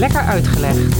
[0.00, 0.96] Lekker Uitgelegd.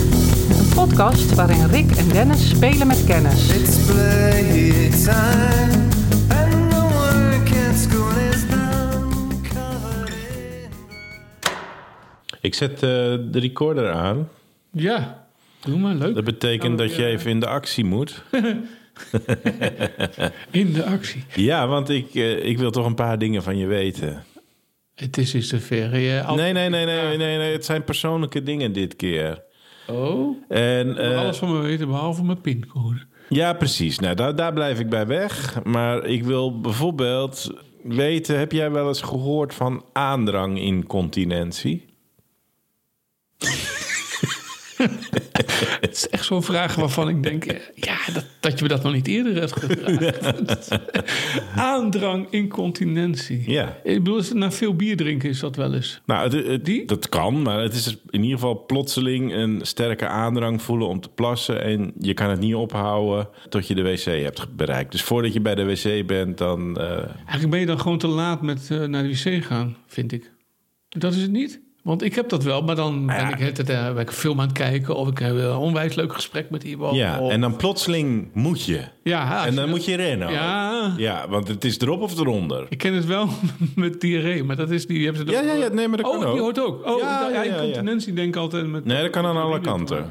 [0.58, 3.48] Een podcast waarin Rick en Dennis spelen met kennis.
[3.48, 5.88] It's playtime,
[6.28, 9.08] and the work at school is done.
[9.42, 10.70] Covered in
[12.40, 14.28] Ik zet eh, de recorder aan.
[14.70, 15.26] Ja,
[15.60, 16.14] doe maar leuk.
[16.14, 18.22] Dat betekent dat je even in de actie moet.
[20.50, 21.24] In de actie.
[21.34, 24.24] Ja, want ik, eh, ik wil toch een paar dingen van je weten.
[25.00, 25.98] Het is eens zover.
[25.98, 27.52] Je al- Nee, nee, nee, nee, nee, nee.
[27.52, 29.42] Het zijn persoonlijke dingen dit keer.
[29.86, 33.06] Oh, En, eh, alles van me weten behalve mijn pincode.
[33.28, 33.98] ja, precies.
[33.98, 35.62] Nou, daar, daar blijf ik bij weg.
[35.64, 37.50] Maar ik wil bijvoorbeeld
[37.82, 38.38] weten...
[38.38, 41.84] Heb jij wel eens gehoord van aandrang-incontinentie?
[45.80, 47.44] Het is echt zo'n vraag waarvan ik denk...
[47.44, 50.68] eh, Ja, dat, dat je me dat nog niet eerder hebt gevraagd.
[51.56, 53.50] Aandrang, incontinentie.
[53.50, 53.76] Ja.
[53.84, 56.00] Ik bedoel, na veel bier drinken is dat wel eens.
[56.06, 56.84] Nou, het, het- Die?
[56.86, 61.08] dat kan, maar het is in ieder geval plotseling een sterke aandrang voelen om te
[61.08, 61.62] plassen.
[61.62, 64.92] En je kan het niet ophouden tot je de wc hebt bereikt.
[64.92, 66.78] Dus voordat je bij de wc bent, dan.
[66.78, 66.86] eh,
[67.16, 70.30] Eigenlijk ben je dan gewoon te laat met eh, naar de wc gaan, vind ik.
[70.88, 71.60] Dat is het niet?
[71.82, 73.28] Want ik heb dat wel, maar dan ben Ja.
[73.36, 74.96] ik, het, eh, ben ik een film aan het kijken...
[74.96, 76.96] of ik heb een onwijs leuk gesprek met iemand.
[76.96, 78.80] ja, of- en dan plotseling moet je.
[79.02, 80.32] ja, En dan je- moet je rennen.
[80.32, 82.66] Ja, Ja, want het is erop of eronder.
[82.68, 83.28] ik ken het wel
[83.74, 85.04] met diarree, maar dat is die...
[85.04, 86.32] Hebben ze Ja, ja, ja, nee, maar dat oh, kan ook.
[86.32, 86.86] die hoort ook.
[86.86, 87.60] Oh, Ja, ja, ja, ja, ja.
[87.60, 88.84] incontinentie denk ik altijd met...
[88.84, 90.06] Nee, dat kan aan alle kanten.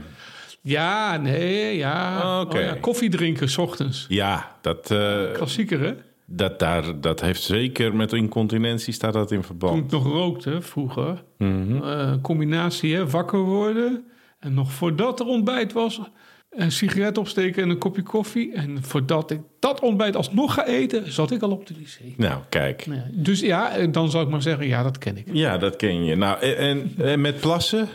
[0.62, 2.20] Ja, nee, ja.
[2.24, 2.58] Oh, oké.
[2.58, 2.76] Oh, ja.
[2.82, 4.06] Koffie drinken, s ochtends.
[4.10, 5.94] Ja, dat, eh, Klassieker, hè?
[6.30, 9.86] Dat, daar, dat heeft zeker met incontinentie staat dat in Toen verband.
[9.86, 11.24] ik nog rookte vroeger.
[11.38, 13.10] Eh, combinatie, hè?
[13.10, 14.04] Wakker worden.
[14.40, 16.02] En nog voordat er ontbijt was...
[16.50, 18.54] Een sigaret opsteken en een kopje koffie.
[18.54, 21.12] En voordat ik dat ontbijt alsnog ga eten...
[21.12, 22.18] zat ik al op de wc.
[22.18, 22.86] Nou, kijk.
[22.86, 24.68] Ja, dus ja, eh, dan zou ik maar zeggen...
[24.68, 25.28] ja, dat ken ik.
[25.32, 26.16] Ja, dat ken je.
[26.16, 27.88] Nou, en, en, en met plassen?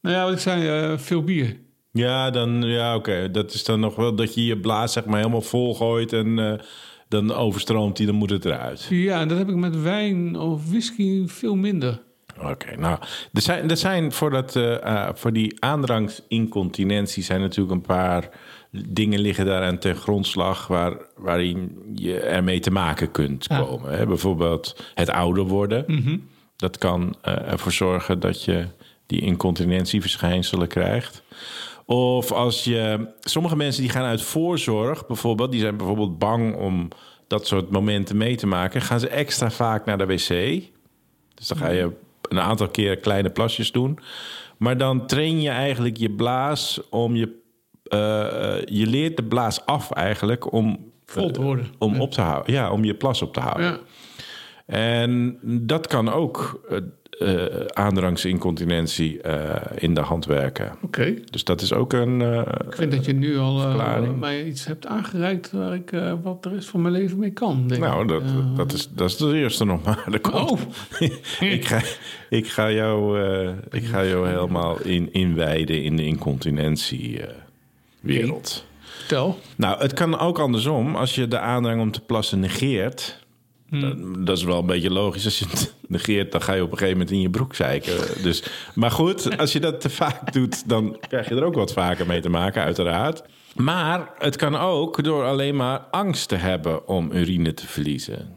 [0.00, 1.56] Nou ja, wat ik zei, eh, veel bier.
[1.92, 3.30] Ja, dan, ja, oké.
[3.30, 6.38] Dat is dan nog wel dat je je blaas zeg maar helemaal vol gooit en
[6.38, 6.58] eh,
[7.08, 8.86] dan overstroomt die, dan moet het eruit.
[8.90, 12.00] Ja, en dat heb ik met wijn of whisky veel minder.
[12.42, 12.98] Oké, nou,
[13.32, 18.28] er zijn, er zijn voor, dat, eh, eh, voor die aandrangsincontinentie zijn natuurlijk een paar
[18.88, 23.60] dingen liggen daar aan ten grondslag waar, waarin je ermee te maken kunt Ja.
[23.60, 23.98] komen.
[23.98, 24.06] Hè?
[24.06, 25.84] Bijvoorbeeld het ouder worden.
[26.56, 28.66] Dat kan eh, ervoor zorgen dat je
[29.06, 31.22] die incontinentieverschijnselen krijgt.
[31.90, 33.08] Of als je.
[33.20, 36.88] Sommige mensen die gaan uit voorzorg bijvoorbeeld, die zijn bijvoorbeeld bang om
[37.26, 40.28] dat soort momenten mee te maken, gaan ze extra vaak naar de wc.
[41.34, 41.90] Dus dan ga je
[42.22, 43.98] een aantal keer kleine plasjes doen.
[44.56, 47.36] Maar dan train je eigenlijk je blaas om je.
[47.82, 50.92] eh, eh, je leert de blaas af eigenlijk om.
[51.06, 51.66] Vol te worden.
[51.78, 52.52] Om op te houden.
[52.52, 53.66] Ja, om je plas op te houden.
[53.66, 53.78] Ja.
[54.68, 56.60] En dat kan ook
[57.10, 60.72] eh, aandrangsincontinentie eh, in de hand werken.
[60.82, 61.14] Oké.
[61.30, 62.20] Dus dat is ook een.
[62.66, 63.74] Ik vind dat je nu al
[64.18, 65.90] mij iets hebt aangereikt waar ik
[66.22, 67.68] wat de rest van mijn leven mee kan.
[67.68, 68.22] Denk nou, dat,
[68.56, 70.04] dat, is, dat is de eerste nog maar.
[70.32, 70.60] Oh,
[71.40, 71.82] ik, ga,
[72.28, 73.20] ik, ga jou,
[73.70, 78.64] ik ga jou helemaal in, inwijden in de incontinentiewereld.
[78.80, 79.38] vertel.
[79.56, 80.96] Nou, het kan ook andersom.
[80.96, 83.26] Als je de aandrang om te plassen negeert...
[83.70, 85.24] dan- Dat is wel een beetje logisch.
[85.24, 88.22] Als je het negeert, dan ga je op een gegeven moment in je broek zeiken.
[88.22, 88.42] Dus,
[88.74, 90.68] maar goed, als je dat te vaak doet...
[90.68, 93.22] dan krijg je er ook wat vaker mee te maken, uiteraard.
[93.56, 98.36] Maar het kan ook door alleen maar angst te hebben om urine te verliezen.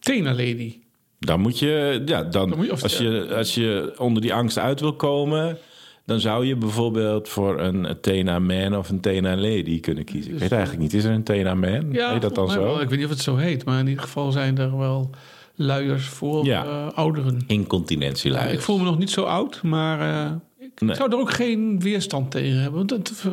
[0.00, 0.76] Tena Lady.
[1.18, 4.34] Dan moet je, ja, dan, Dan moet je- of- als, je, als je onder die
[4.34, 5.58] angst uit wil komen,
[6.04, 10.32] dan zou je bijvoorbeeld voor een Tena Man of een Tena Lady kunnen kiezen.
[10.32, 11.92] Ik weet eigenlijk niet, is er een Tena Man?
[11.92, 12.62] Ja, heet dat dan zo?
[12.62, 12.80] wel.
[12.80, 15.10] Ik weet niet of het zo heet, maar in ieder geval zijn er wel
[15.54, 16.64] luiers voor Ja.
[16.64, 17.34] eh, ouderen.
[17.34, 18.52] Ja, Incontinentieluiers.
[18.52, 20.94] ik voel me nog niet zo oud, maar eh, ik Nee.
[20.96, 22.86] zou er ook geen weerstand tegen hebben.
[22.86, 23.24] Want dat,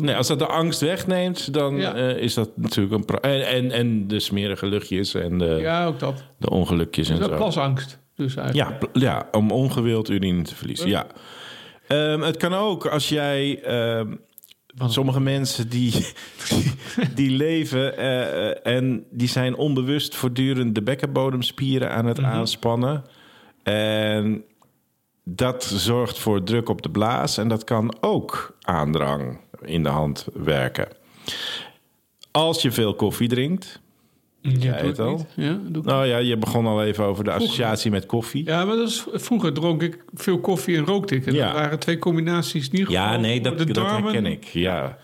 [0.00, 1.94] Nee, als dat de angst wegneemt, dan Ja.
[1.94, 3.20] eh, is dat natuurlijk een...
[3.20, 6.24] En, en, en de smerige luchtjes en de, ja, ook dat.
[6.38, 7.36] de ongelukjes en Dat zo.
[7.36, 7.98] plasangst.
[8.16, 8.88] Dus eigenlijk.
[8.92, 10.88] Ja, ja, om ongewild urine te verliezen.
[10.88, 11.06] Ja.
[11.92, 13.62] Ehm, het kan ook als jij.
[13.62, 14.14] ehm,
[14.86, 16.06] sommige mensen die,
[16.48, 16.72] die,
[17.14, 23.04] die leven eh, eh, en die zijn onbewust voortdurend de bekkenbodemspieren aan het aanspannen.
[23.62, 24.44] En
[25.24, 30.26] dat zorgt voor druk op de blaas en dat kan ook aandrang in de hand
[30.32, 30.88] werken.
[32.30, 33.80] Als je veel koffie drinkt.
[34.42, 35.16] Ja, het al.
[35.16, 35.26] niet.
[35.46, 38.44] Ja, doe Nou ja, je begon al even over de associatie met koffie.
[38.44, 41.26] Ja, maar dat is, vroeger dronk ik veel koffie en rookte ik.
[41.26, 41.46] En Ja.
[41.46, 43.02] dat waren twee combinaties in ieder geval.
[43.10, 44.44] Ja, nee, dat, herken ik.
[44.44, 44.98] Ja.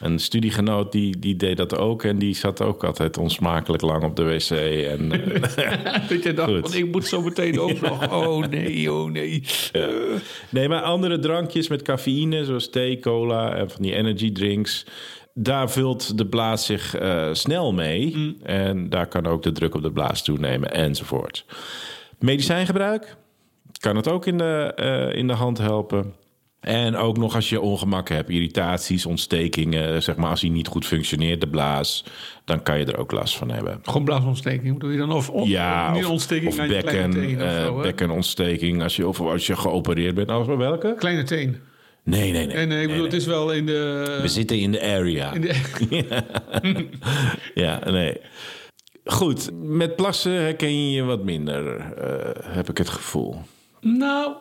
[0.00, 4.16] Een studiegenoot die, die deed dat ook en die zat ook altijd onsmakelijk lang op
[4.16, 4.50] de wc.
[4.50, 5.12] En,
[5.56, 6.60] eh, Dat je dacht, Goed.
[6.60, 8.12] want ik moet zo meteen ook nog.
[8.12, 9.42] Oh nee, oh nee.
[10.48, 14.84] nee, maar andere drankjes met cafeïne, zoals thee, cola en van die energy drinks.
[15.34, 18.36] Daar vult de blaas zich eh, snel mee.
[18.42, 21.44] En daar kan ook de druk op de blaas toenemen enzovoort.
[22.18, 23.16] Medicijngebruik
[23.80, 26.14] kan het ook in de, eh, in de hand helpen.
[26.60, 30.02] En ook nog als je ongemak hebt, irritaties, ontstekingen.
[30.02, 32.04] Zeg maar als hij niet goed functioneert, de blaas,
[32.44, 33.80] dan kan je er ook last van hebben.
[33.82, 35.12] Gewoon blaasontsteking bedoel je dan?
[35.12, 37.72] Of, of Ja, of, ontsteking of bekken, hè?
[37.82, 38.82] bekkenontsteking.
[38.82, 40.30] Als je, of als je geopereerd bent.
[40.30, 40.94] Als welke?
[40.98, 41.56] Kleine teen.
[42.02, 42.56] Nee, nee, nee.
[42.56, 44.18] En nee, ik bedoel, het is wel in de...
[44.22, 45.32] We zitten in de area.
[45.32, 46.88] in de
[47.54, 48.16] Ja, nee.
[49.04, 53.36] Goed, met plassen herken je je wat minder, eh, heb ik het gevoel.
[53.80, 54.34] nou,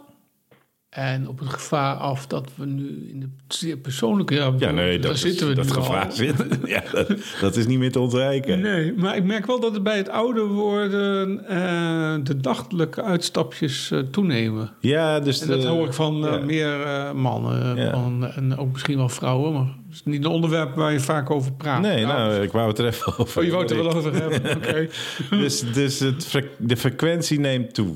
[0.89, 4.33] en op het gevaar af dat we nu in de zeer persoonlijke...
[4.35, 6.35] Ja, Ja, nee, daar dat, is- zitten we dat gevaar zit.
[6.65, 7.07] Ja, dat,
[7.41, 8.59] dat is niet meer te ontwijken.
[8.61, 13.91] Nee, maar ik merk wel dat het bij het ouder worden eh, de nachtelijke uitstapjes
[13.91, 14.71] eh, toenemen.
[14.79, 16.39] Ja, dus En dat de- hoor ik van eh, ja.
[16.39, 16.77] meer
[17.15, 19.53] mannen van, en ook misschien wel vrouwen.
[19.53, 21.81] Maar het is niet een onderwerp waar je vaak over praat.
[21.81, 23.39] Nee, nou, ik wou het er even over.
[23.39, 24.87] Oh, je wou het er wel over hebben, oké.
[25.29, 27.95] Dus, dus het, de frequentie neemt toe.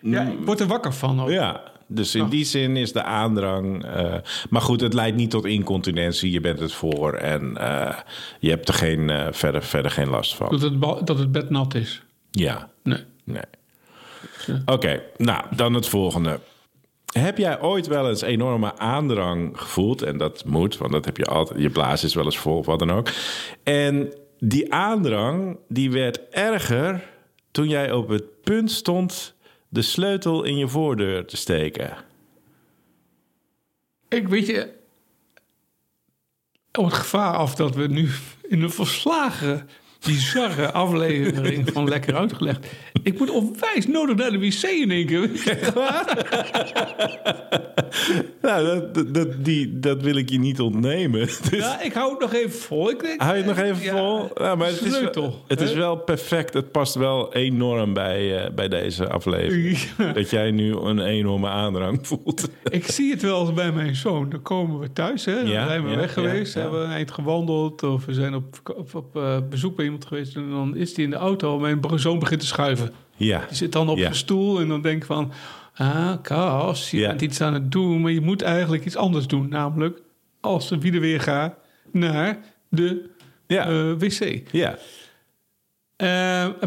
[0.00, 1.20] Ja, ik word er wakker van.
[1.22, 1.28] Ook.
[1.30, 3.84] Ja, dus in die zin is de aandrang.
[3.84, 4.14] eh,
[4.50, 6.30] maar goed, het leidt niet tot incontinentie.
[6.30, 7.96] Je bent het voor en eh,
[8.40, 10.48] je hebt er geen, eh, verder, verder geen last van.
[10.50, 12.02] Dat, het, dat het bed nat is.
[12.30, 13.04] Ja, Nee.
[13.24, 13.42] nee.
[14.66, 16.40] Oké, nou dan het volgende.
[17.12, 20.02] Heb jij ooit wel eens enorme aandrang gevoeld?
[20.02, 21.60] En dat moet, want dat heb je altijd.
[21.60, 23.08] Je blaas is wel eens vol of wat dan ook.
[23.62, 27.02] En die aandrang die werd erger
[27.50, 29.34] toen jij op het punt stond
[29.68, 31.96] de sleutel in je voordeur te steken.
[34.08, 34.76] Ik weet je...
[36.72, 38.08] Op het gevaar af dat we nu
[38.48, 39.68] in een verslagen,
[40.04, 42.66] bizarre aflevering van Lekker Uitgelegd...
[43.02, 45.30] Ik moet onwijs nodig naar de wc in één keer.
[48.42, 51.20] Nou, dat, dat, dat- die, dat wil ik je niet ontnemen.
[51.50, 52.90] Dus Ja, ik hou het nog even vol.
[52.90, 54.30] Ik denk, hou je het nog even Ja, vol?
[54.34, 56.54] Nou, maar het is, wel, het is wel perfect.
[56.54, 59.78] Het past wel enorm bij, eh, bij deze aflevering.
[59.98, 60.12] Ja.
[60.18, 62.48] Dat jij nu een enorme aandrang voelt.
[62.70, 64.28] Ik zie het wel eens bij mijn zoon.
[64.30, 65.34] Dan komen we thuis, hè?
[65.34, 66.66] Dan Ja, zijn we ja, weg geweest, ja, ja.
[66.66, 67.82] hebben we een eind gewandeld...
[67.82, 70.36] of we zijn op, op, op, eh, bezoek bij iemand geweest...
[70.36, 72.92] en dan is hij in de auto en mijn zoon begint te schuiven.
[73.16, 73.44] Ja.
[73.48, 74.08] Die zit dan op Ja.
[74.08, 75.32] een stoel en dan denk ik van...
[75.78, 77.08] ah, Kas, je Ja.
[77.08, 78.00] bent iets aan het doen...
[78.00, 79.48] maar je moet eigenlijk iets anders doen.
[79.48, 80.02] Namelijk,
[80.40, 81.54] als de wieder weer gaat
[81.92, 82.38] naar
[82.68, 83.10] de
[83.46, 83.66] Ja.
[83.68, 84.42] eh, wc.
[84.52, 84.78] ja.
[85.98, 86.08] Eh,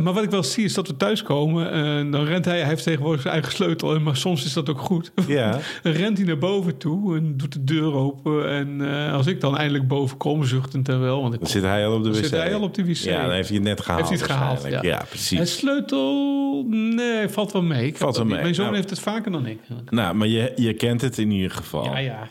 [0.01, 2.83] maar wat ik wel zie is dat we thuiskomen en dan rent hij, hij heeft
[2.83, 5.11] tegenwoordig zijn eigen sleutel, maar soms is dat ook goed.
[5.27, 5.51] Ja.
[5.83, 8.49] Dan rent hij naar boven toe en doet de deur open.
[8.49, 11.61] En eh, als ik dan eindelijk boven kom, zuchtend en wel, want ik Dan zit
[11.63, 12.15] hij al op de wc.
[12.15, 12.95] Zit hij al op de wc.
[12.95, 14.09] Ja, dan heeft hij het net gehaald.
[14.09, 14.67] heeft hij het gehaald.
[14.69, 14.81] Ja.
[14.81, 15.39] ja, precies.
[15.39, 17.85] En sleutel, nee, valt wel mee.
[17.85, 18.41] Ik Valt wel mee.
[18.41, 18.77] Mijn zoon Nou.
[18.77, 19.59] heeft het vaker dan ik.
[19.89, 21.83] Nou, maar je, je kent het in ieder geval.
[21.85, 22.29] Ja, ja.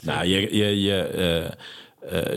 [0.00, 1.52] Nou, je, je, je, eh, eh,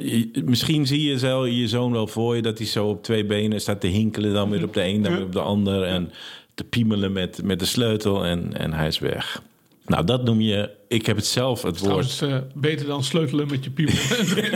[0.03, 3.25] je- misschien zie je zo je zoon wel voor je dat hij zo op twee
[3.25, 6.11] benen staat te hinkelen, dan weer op de een, dan weer op de ander en
[6.53, 9.41] te piemelen met, met de sleutel en, en hij is weg.
[9.85, 10.69] Nou, dat noem je.
[10.87, 12.21] Ik heb het zelf het woord.
[12.21, 13.93] Eh, beter dan sleutelen met je piemel.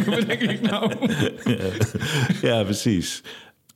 [0.15, 0.91] Wat denk ik nou?
[2.41, 3.21] Ja, precies.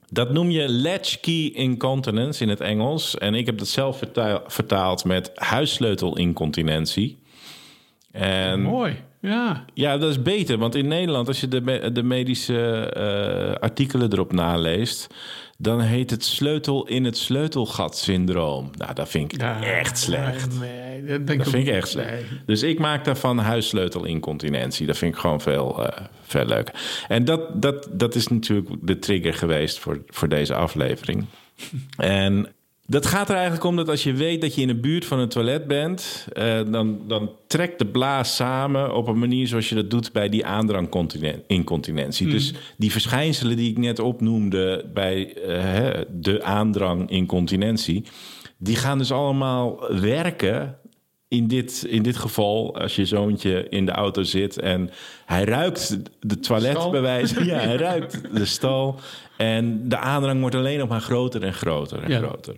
[0.09, 3.17] Dat noem je latchkey incontinence in het Engels.
[3.17, 7.17] En ik heb dat zelf vertaal- vertaald met huissleutelincontinentie.
[8.11, 8.95] En Mooi,
[9.25, 9.65] ja.
[9.73, 10.57] Ja, dat is beter.
[10.57, 15.07] Want in Nederland, als je de, de medische eh, artikelen erop naleest...
[15.57, 18.69] dan heet het sleutel in het sleutelgat syndroom.
[18.77, 20.59] Nou, dat vind ik Ja, echt slecht.
[20.59, 22.09] Nee, dat, vind ik echt slecht.
[22.09, 22.39] nee.
[22.45, 24.85] Dus ik maak daarvan huissleutelincontinentie.
[24.85, 26.73] Dat vind ik gewoon veel, eh veel leuker.
[27.07, 31.25] En dat, dat, dat is natuurlijk de trigger geweest voor, voor deze aflevering.
[31.97, 32.47] en
[32.87, 35.19] dat gaat er eigenlijk om dat als je weet dat je in de buurt van
[35.19, 36.27] een toilet bent...
[36.33, 40.29] eh, dan, dan trekt de blaas samen op een manier zoals je dat doet bij
[40.29, 42.27] die aandrang-incontinentie.
[42.27, 48.03] Dus die verschijnselen die ik net opnoemde bij eh, de aandrang-incontinentie...
[48.57, 50.77] die gaan dus allemaal werken
[51.27, 54.89] in dit, in dit geval, als je zoontje in de auto zit en
[55.25, 56.91] hij ruikt de toilet Stal.
[56.91, 58.99] bij wijze ja, hij ruikt de stal
[59.37, 62.17] en de aandrang wordt alleen nog maar groter en groter en Ja.
[62.17, 62.55] groter.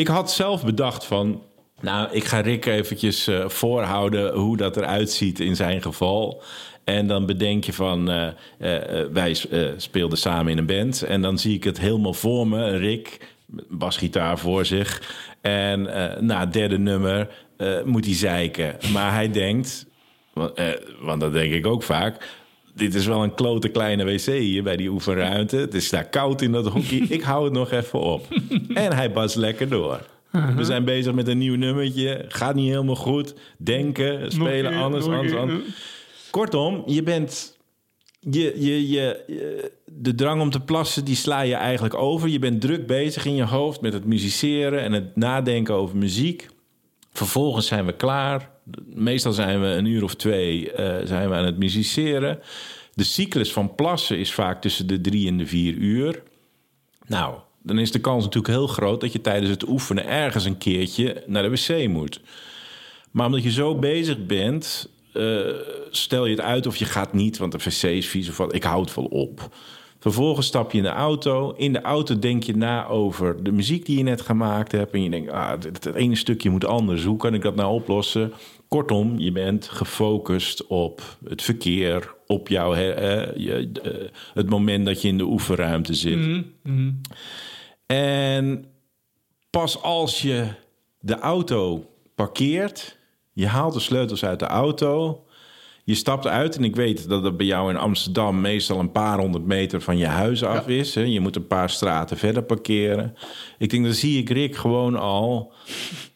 [0.00, 1.42] Ik had zelf bedacht van,
[1.80, 6.42] nou, ik ga Rick eventjes eh, voorhouden hoe dat eruit ziet in zijn geval.
[6.84, 8.26] En dan bedenk je van, eh,
[8.58, 9.36] eh, wij
[9.76, 11.02] speelden samen in een band.
[11.02, 13.34] En dan zie ik het helemaal voor me, Rick,
[13.68, 15.16] basgitaar voor zich.
[15.40, 15.82] En
[16.20, 17.28] na het derde nummer
[17.84, 18.76] moet hij zeiken.
[18.92, 19.86] Maar hij denkt,
[21.00, 22.38] want dat denk ik ook vaak...
[22.80, 25.56] dit is wel een klote kleine wc hier bij die oefenruimte.
[25.56, 26.96] Het is daar koud in dat hoekje.
[27.16, 28.26] Ik hou het nog even op.
[28.74, 30.00] En hij bast lekker door.
[30.56, 32.24] We zijn bezig met een nieuw nummertje.
[32.28, 33.34] Gaat niet helemaal goed.
[33.58, 35.60] Denken, spelen, anders, anders, anders.
[36.30, 37.58] Kortom, je bent...
[38.30, 42.28] Je, je, je, je- de drang om te plassen, die sla je eigenlijk over.
[42.28, 46.48] Je bent druk bezig in je hoofd met het musiceren en het nadenken over muziek.
[47.12, 48.50] Vervolgens zijn we klaar.
[48.86, 52.38] Meestal zijn we een uur of twee eh, zijn we aan het musiceren.
[52.94, 56.22] De cyclus van plassen is vaak tussen de drie en de vier uur.
[57.06, 60.58] Nou, dan is de kans natuurlijk heel groot dat je tijdens het oefenen ergens een
[60.58, 62.20] keertje naar de wc moet.
[63.10, 65.40] Maar omdat je zo bezig bent, eh,
[65.90, 68.54] stel je het uit of je gaat niet, want de wc is vies of wat.
[68.54, 69.54] Ik hou het wel op.
[70.00, 71.52] Vervolgens stap je in de auto.
[71.56, 74.92] In de auto denk je na over de muziek die je net gemaakt hebt.
[74.92, 77.04] En je denkt, ah, het, ene stukje moet anders.
[77.04, 78.32] Hoe kan ik dat nou oplossen?
[78.68, 82.84] Kortom, je bent gefocust op het verkeer, op jouw, hè,
[83.34, 86.44] je, eh, het moment dat je in de oefenruimte zit.
[87.86, 88.64] En
[89.50, 90.46] pas als je
[91.00, 92.98] de auto parkeert,
[93.32, 95.24] je haalt de sleutels uit de auto,
[95.84, 99.18] je stapt uit en ik weet dat het bij jou in Amsterdam meestal een paar
[99.18, 100.94] honderd meter van je huis af is.
[100.94, 101.02] Hè?
[101.02, 103.14] Je moet een paar straten verder parkeren.
[103.58, 105.52] Ik denk, dan zie ik Rick gewoon al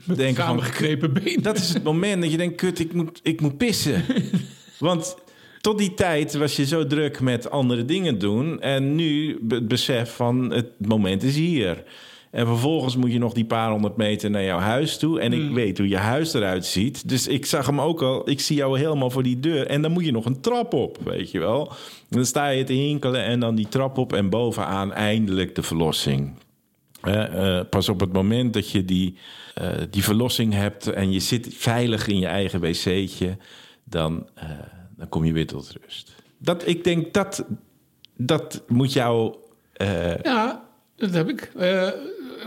[0.05, 1.43] denken van, Samengeknepen benen.
[1.43, 4.05] dat is het moment dat je denkt, kut, ik moet, ik moet pissen.
[4.79, 5.17] Want
[5.61, 8.61] tot die tijd was je zo druk met andere dingen doen.
[8.61, 11.85] En nu het besef van het moment is hier.
[12.35, 15.21] En vervolgens moet je nog die paar honderd meter naar jouw huis toe.
[15.21, 17.09] En ik weet hoe je huis eruit ziet.
[17.09, 18.31] Dus ik zag hem ook al.
[18.31, 19.67] Ik zie jou helemaal voor die deur.
[19.67, 21.69] En dan moet je nog een trap op, weet je wel.
[21.69, 24.13] En dan sta je te hinkelen en dan die trap op.
[24.13, 26.33] En bovenaan eindelijk de verlossing.
[27.01, 29.17] Eh, pas op het moment dat je die,
[29.55, 33.37] eh, die verlossing hebt en je zit veilig in je eigen wc'tje,
[33.85, 34.49] dan, eh,
[34.97, 36.15] dan kom je weer tot rust.
[36.39, 37.45] Dat, ik denk dat
[38.17, 39.35] dat moet jou.
[40.23, 40.65] Ja,
[40.97, 41.53] dat heb ik.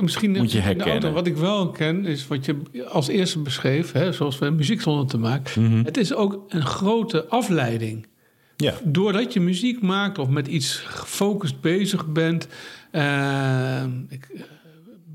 [0.01, 0.91] Misschien Moet je herkennen.
[0.93, 1.11] auto.
[1.11, 2.55] Wat ik wel ken, is wat je
[2.89, 5.63] als eerste beschreef, hè, zoals we muziek zonden te maken.
[5.63, 5.83] Mhm.
[5.85, 8.07] Het is ook een grote afleiding.
[8.55, 8.73] ja.
[8.83, 12.47] Doordat je muziek maakt of met iets gefocust bezig bent.
[12.91, 14.41] eh, ik eh,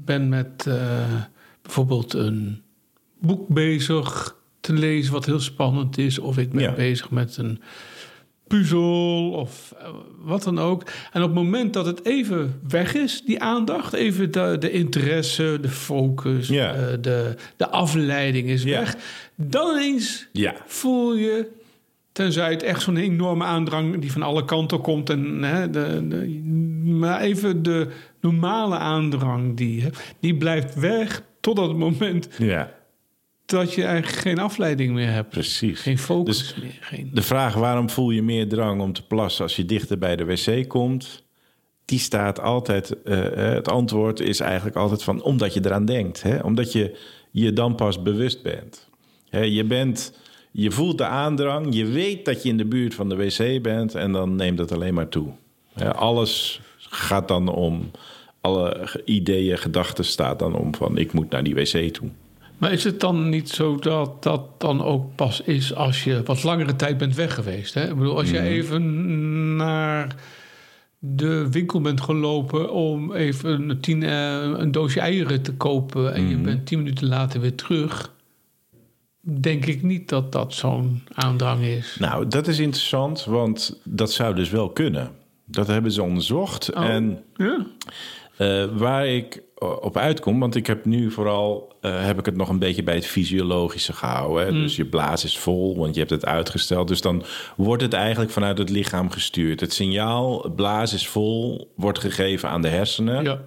[0.05, 1.05] ben met eh,
[1.63, 2.63] bijvoorbeeld een
[3.21, 6.19] boek bezig te lezen wat heel spannend is.
[6.19, 6.73] Of ik ben Ja.
[6.73, 7.61] bezig met een
[8.57, 9.89] puzzel of eh,
[10.23, 10.83] wat dan ook.
[11.13, 15.59] En op het moment dat het even weg is, die aandacht, even de, de interesse,
[15.61, 16.75] de focus, Ja.
[16.75, 18.79] eh, de, de afleiding is Ja.
[18.79, 18.97] weg.
[19.37, 20.55] Dan ineens Ja.
[20.67, 21.49] voel je,
[22.13, 25.11] tenzij het echt zo'n enorme aandrang die van alle kanten komt.
[25.11, 26.27] En, hè, de, de,
[26.85, 27.87] maar even de
[28.21, 29.85] normale aandrang, die,
[30.21, 32.73] die blijft weg totdat het moment ja,
[33.47, 35.29] dat je eigenlijk geen afleiding meer hebt.
[35.29, 35.81] precies.
[35.81, 36.79] Geen focus Dus meer.
[36.81, 37.11] Geen...
[37.13, 40.25] de vraag waarom voel je meer drang om te plassen als je dichter bij de
[40.25, 41.25] wc komt,
[41.85, 43.03] die staat altijd.
[43.03, 46.39] eh, eh, het antwoord is eigenlijk altijd van omdat je eraan denkt, hè?
[46.39, 46.99] omdat je
[47.31, 48.89] je dan pas bewust bent.
[49.29, 50.21] Hè, je bent.
[50.55, 53.95] Je voelt de aandrang, je weet dat je in de buurt van de wc bent
[53.95, 55.29] en dan neemt het alleen maar toe.
[55.73, 57.91] Hè, alles gaat dan om,
[58.41, 62.09] alle ideeën, gedachten staat dan om van ik moet naar die wc toe.
[62.63, 66.43] Maar is het dan niet zo dat dat dan ook pas is als je wat
[66.43, 67.75] langere tijd bent weg geweest?
[67.75, 67.89] Hè?
[67.89, 68.47] Ik bedoel, als je Mhm.
[68.47, 70.15] even naar
[70.99, 76.29] de winkel bent gelopen om even een, tien, eh, een doosje eieren te kopen en
[76.29, 76.45] je Mhm.
[76.45, 78.13] bent tien minuten later weer terug,
[79.21, 81.97] denk ik niet dat dat zo'n aandrang is.
[82.01, 85.11] Nou, dat is interessant, want dat zou dus wel kunnen.
[85.45, 86.75] Dat hebben ze onderzocht.
[86.75, 86.85] Oh.
[86.85, 87.67] En Ja.
[88.37, 92.49] eh, waar ik op uitkom, want ik heb nu vooral eh, heb ik het nog
[92.49, 94.47] een beetje bij het fysiologische gehouden.
[94.47, 94.53] Hè?
[94.53, 96.89] Dus je blaas is vol, want je hebt het uitgesteld.
[96.89, 97.25] Dus dan
[97.57, 99.61] wordt het eigenlijk vanuit het lichaam gestuurd.
[99.61, 103.25] Het signaal blaas is vol wordt gegeven aan de hersenen.
[103.25, 103.41] Ja.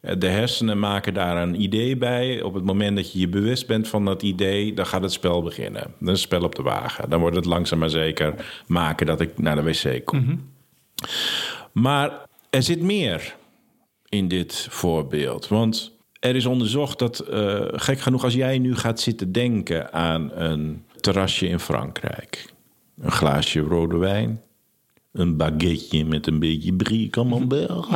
[0.00, 2.42] Eh, De hersenen maken daar een idee bij.
[2.42, 5.42] Op het moment dat je je bewust bent van dat idee, dan gaat het spel
[5.42, 5.82] beginnen.
[5.82, 7.10] Dan is het spel op de wagen.
[7.10, 8.34] Dan wordt het langzaam maar zeker
[8.66, 10.50] maken dat ik naar de wc kom.
[11.72, 12.10] Maar
[12.50, 13.36] er zit meer
[14.08, 15.48] in dit voorbeeld.
[15.48, 20.30] Want er is onderzocht dat, eh, gek genoeg, als jij nu gaat zitten denken aan
[20.32, 22.52] een terrasje in Frankrijk,
[23.00, 24.42] een glaasje rode wijn,
[25.12, 27.86] een baguette met een beetje brie camembert.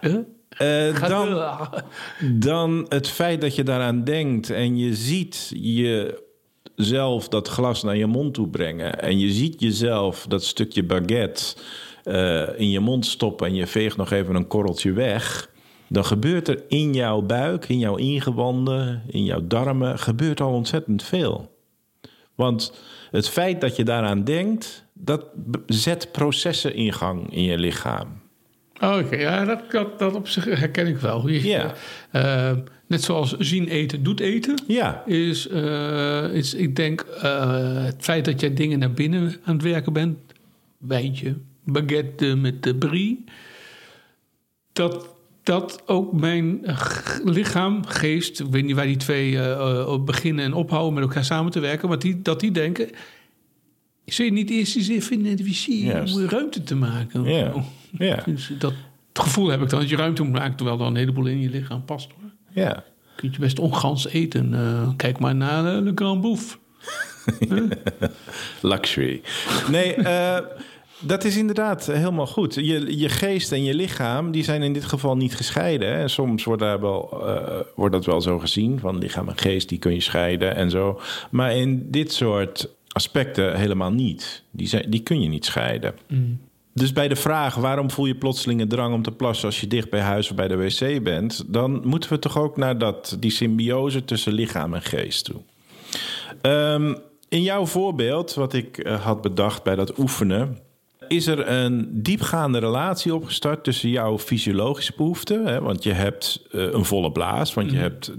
[0.00, 0.16] Huh?
[0.52, 1.82] Eh, Ga dan, door.
[2.32, 5.52] dan het feit dat je daaraan denkt en je ziet
[6.76, 9.00] jezelf dat glas naar je mond toe brengen.
[9.00, 11.54] En je ziet jezelf dat stukje baguette
[12.04, 15.50] eh, in je mond stoppen en je veegt nog even een korreltje weg.
[15.88, 21.02] Dan gebeurt er in jouw buik, in jouw ingewanden, in jouw darmen, gebeurt al ontzettend
[21.02, 21.50] veel.
[22.34, 22.80] Want
[23.10, 25.26] het feit dat je daaraan denkt, dat
[25.66, 28.20] zet processen in gang in je lichaam.
[28.80, 31.28] Oh, Oké, ja, dat, dat, dat op zich herken ik wel.
[31.28, 31.74] Je- Ja.
[32.10, 32.56] eh,
[32.86, 34.54] net zoals zien eten doet eten.
[34.66, 37.06] Ja, Is, eh, is ik denk,
[37.84, 40.18] het feit dat jij dingen naar binnen aan het werken bent.
[40.78, 43.24] Wijntje, baguette met de brie.
[44.72, 46.60] Dat, dat ook mijn
[47.24, 51.52] lichaam, geest, ik weet niet waar die twee eh, beginnen en ophouden met elkaar samen
[51.52, 51.88] te werken.
[51.88, 52.90] Maar die, dat die denken,
[54.04, 56.16] zul je niet eerst eens even identificeren Juist.
[56.16, 57.24] om ruimte te maken?
[57.24, 57.52] Ja.
[57.52, 57.62] zo?
[58.04, 58.72] ja, Dus dat
[59.08, 61.40] het gevoel heb ik dan dat je ruimte moet maken, terwijl er een heleboel in
[61.40, 62.08] je lichaam past.
[62.20, 62.30] Hoor.
[62.64, 62.84] ja.
[63.16, 64.54] Kun je best ongans eten.
[64.54, 66.56] eh, kijk maar naar eh, Le Grand Bouffe.
[68.60, 69.20] Luxury.
[69.70, 70.38] Nee, eh,
[71.02, 72.54] dat is inderdaad helemaal goed.
[72.54, 75.92] Je, je geest en je lichaam, die zijn in dit geval niet gescheiden.
[75.92, 79.68] En soms wordt, daar wel, eh, wordt dat wel zo gezien, van lichaam en geest,
[79.68, 81.00] die kun je scheiden en zo.
[81.30, 84.42] Maar in dit soort aspecten helemaal niet.
[84.50, 85.94] Die, zijn, die kun je niet scheiden.
[86.74, 89.66] Dus bij de vraag waarom voel je plotseling een drang om te plassen als je
[89.66, 93.16] dicht bij huis of bij de wc bent, dan moeten we toch ook naar dat,
[93.20, 95.40] die symbiose tussen lichaam en geest toe.
[96.40, 96.94] Ehm,
[97.28, 100.58] in jouw voorbeeld, wat ik eh, had bedacht bij dat oefenen,
[101.12, 106.72] is er een diepgaande relatie opgestart tussen jouw fysiologische behoeften, hè, want je hebt eh,
[106.72, 108.12] een volle blaas, want je hebt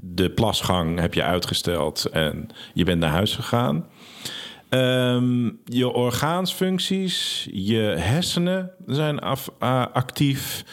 [0.00, 3.86] de plasgang heb je uitgesteld en je bent naar huis gegaan.
[4.68, 9.50] Ehm, je orgaansfuncties, je hersenen zijn af,
[9.92, 10.64] actief.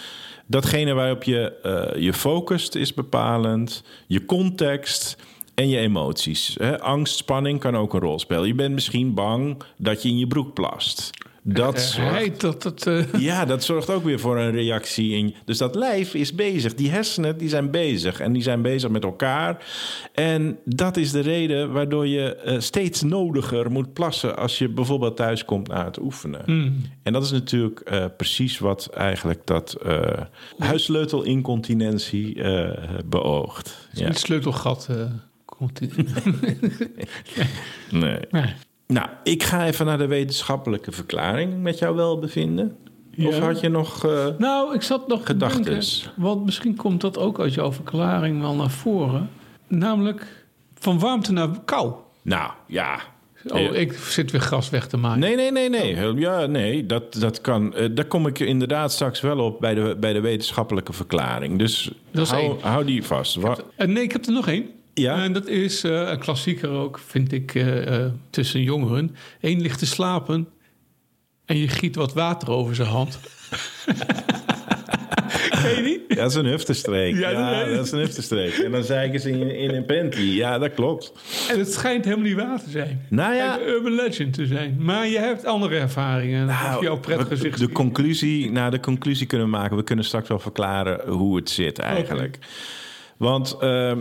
[0.48, 3.84] Datgene waarop je eh, je focust is bepalend.
[4.08, 5.18] Je context
[5.54, 6.56] en je emoties.
[6.60, 6.80] Hè?
[6.80, 8.48] Angst, spanning kan ook een rol spelen.
[8.48, 11.10] Je bent misschien bang dat je in je broek plast.
[11.44, 15.18] Dat zorgt dat, dat, eh, ja, dat zorgt ook weer voor een reactie.
[15.18, 16.76] In, dus dat lijf is bezig.
[16.76, 18.20] Die hersenen die zijn bezig.
[18.20, 19.66] En die zijn bezig met elkaar.
[20.14, 24.38] En dat is de reden waardoor je eh, steeds nodiger moet plassen...
[24.38, 26.46] als je bijvoorbeeld thuis komt na het oefenen.
[27.04, 29.78] En dat is natuurlijk eh, precies wat eigenlijk dat
[30.58, 32.42] huissleutelincontinentie
[33.06, 33.88] beoogt.
[33.94, 34.08] Ja.
[34.08, 34.88] Het sleutelgat
[35.80, 35.92] in.
[38.02, 38.20] nee.
[38.30, 38.54] nee.
[38.92, 42.76] Nou, ik ga even naar de wetenschappelijke verklaring met jouw welbevinden.
[43.12, 43.28] Ja.
[43.28, 45.84] Of had je nog uh, Nou, ik zat nog gedachten?
[46.16, 49.30] Want misschien komt dat ook uit jouw verklaring wel naar voren.
[49.68, 50.46] Namelijk
[50.80, 51.94] van warmte naar kou.
[52.22, 53.00] Nou, ja.
[53.48, 55.20] Oh, ik zit weer gras weg te maken.
[55.20, 56.16] Nee, nee, nee, nee.
[56.16, 57.74] Ja, nee, dat, dat kan.
[57.78, 61.58] Uh, daar kom ik inderdaad straks wel op bij de, bij de wetenschappelijke verklaring.
[61.58, 63.38] Dus hou, hou, die vast.
[63.38, 64.70] Uh, nee, ik heb er nog één.
[64.94, 65.24] Ja?
[65.24, 69.16] En dat is uh, een klassieker ook, vind ik, uh, tussen jongeren.
[69.40, 70.48] Eén ligt te slapen
[71.46, 73.20] en je giet wat water over zijn hand.
[75.62, 76.02] Ken je niet?
[76.08, 77.16] Ja, dat is een hufterstreek.
[77.16, 78.54] Ja, ja dat is een hufterstreek.
[78.54, 80.22] En dan zeiken ze in, in een panty.
[80.22, 81.14] Ja, dat klopt.
[81.50, 83.06] En het schijnt helemaal niet waar te zijn.
[83.10, 83.52] Nou ja.
[83.52, 84.76] Het urban legend te zijn.
[84.80, 86.46] Maar je hebt andere ervaringen.
[86.46, 87.60] Nou, jouw pretgezicht.
[87.60, 89.78] De conclusie, nou, de conclusie kunnen we maken.
[89.78, 92.36] We kunnen straks wel verklaren hoe het zit eigenlijk.
[92.36, 92.50] Okay.
[93.18, 93.98] Want uh,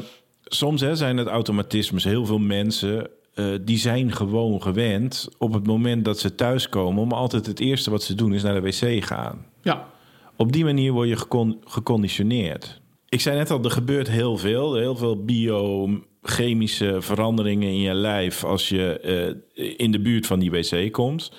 [0.55, 2.05] soms hè, zijn het automatismes.
[2.05, 7.03] Heel veel mensen uh, die zijn gewoon gewend op het moment dat ze thuiskomen...
[7.03, 9.47] om altijd het eerste wat ze doen is naar de wc gaan.
[9.63, 9.89] Ja.
[10.37, 12.81] Op die manier word je gecon geconditioneerd.
[13.09, 14.75] Ik zei net al, er gebeurt heel veel.
[14.75, 18.45] Heel veel biochemische veranderingen in je lijf...
[18.45, 21.33] als je uh, in de buurt van die wc komt.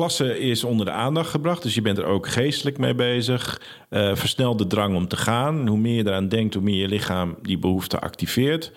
[0.00, 3.60] Plassen is onder de aandacht gebracht, dus je bent er ook geestelijk mee bezig.
[3.90, 5.68] Uh, versnel de drang om te gaan.
[5.68, 8.72] Hoe meer je eraan denkt, hoe meer je lichaam die behoefte activeert.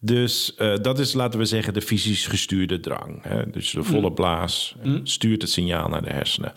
[0.00, 3.22] Dus uh, dat is, laten we zeggen, de fysisch gestuurde drang.
[3.22, 3.50] Hè?
[3.50, 5.06] Dus de volle blaas mm.
[5.06, 6.52] stuurt het signaal naar de hersenen.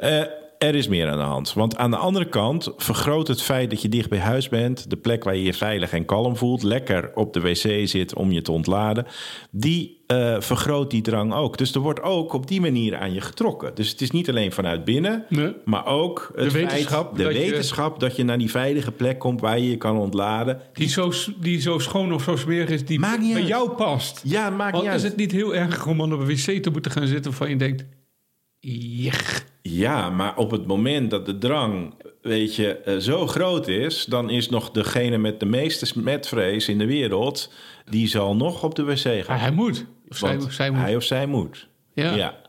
[0.00, 0.22] Uh,
[0.62, 1.52] er is meer aan de hand.
[1.52, 4.96] Want aan de andere kant vergroot het feit dat je dicht bij huis bent, de
[4.96, 8.42] plek waar je je veilig en kalm voelt, lekker op de wc zit om je
[8.42, 9.06] te ontladen,
[9.50, 11.58] die uh, vergroot die drang ook.
[11.58, 13.74] Dus er wordt ook op die manier aan je getrokken.
[13.74, 15.54] Dus het is niet alleen vanuit binnen, nee.
[15.64, 18.92] maar ook het de wetenschap, feit, de dat, wetenschap je, dat je naar die veilige
[18.92, 20.60] plek komt waar je je kan ontladen.
[20.72, 23.50] Die zo, die zo schoon of zo smerig is, die maakt niet bij uit.
[23.50, 24.20] jou past.
[24.24, 25.10] Ja, maakt Want niet is uit.
[25.10, 27.84] het niet heel erg om op een wc te moeten gaan zitten waarvan je denkt,
[28.60, 29.50] jech.
[29.62, 34.30] Ja, maar op het moment dat de drang, weet je, uh, zo groot is, dan
[34.30, 37.52] is nog degene met de meeste smetvrees in de wereld,
[37.84, 39.38] die zal nog op de wc gaan.
[39.38, 39.86] Hij moet.
[40.08, 40.80] Of zij, zij moet.
[40.80, 41.68] Hij of zij moet.
[41.94, 42.14] Ja.
[42.14, 42.41] ja.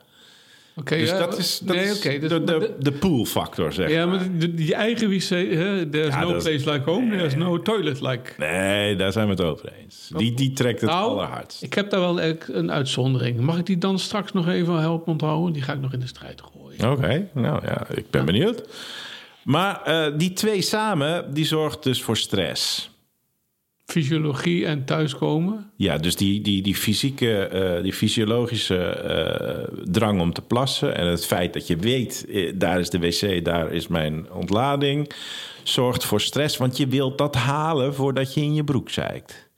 [0.75, 3.89] Okay, dus ja, dat is, dat nee, is okay, dus, de, de, de pool-factor, zeg
[3.89, 4.15] ja, maar.
[4.19, 7.61] maar die, die eigen wc, hè, there's Ja, no is- place like home, there's no
[7.61, 8.31] toilet like...
[8.37, 10.09] Nee, daar zijn we het over eens.
[10.17, 11.63] Die, die trekt het Nou, allerhardst.
[11.63, 13.39] Ik heb daar wel een uitzondering.
[13.39, 15.53] Mag ik die dan straks nog even helpen onthouden?
[15.53, 16.91] Die ga ik nog in de strijd gooien.
[16.91, 18.63] Oké, nou ja, ik ben benieuwd.
[19.43, 22.89] Maar eh, die twee samen, die zorgt dus voor stress.
[23.85, 25.71] Fysiologie en thuiskomen.
[25.75, 31.07] Ja, dus die, die, die fysieke, eh, die fysiologische eh, drang om te plassen en
[31.07, 35.11] het feit dat je weet, eh, daar is de wc, daar is mijn ontlading,
[35.63, 39.49] zorgt voor stress, want je wilt dat halen voordat je in je broek zeikt.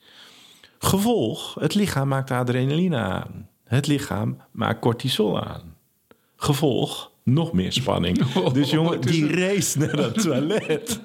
[0.79, 3.49] Gevolg, het lichaam maakt adrenaline aan.
[3.63, 5.75] Het lichaam maakt cortisol aan.
[6.35, 8.23] Gevolg, nog meer spanning.
[8.53, 10.99] Dus jongen, die race naar dat toilet,